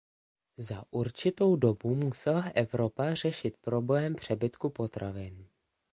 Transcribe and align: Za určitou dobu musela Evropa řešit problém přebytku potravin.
Za 0.57 0.83
určitou 0.91 1.55
dobu 1.55 1.95
musela 1.95 2.43
Evropa 2.55 3.13
řešit 3.13 3.57
problém 3.61 4.15
přebytku 4.15 4.69
potravin. 4.69 5.47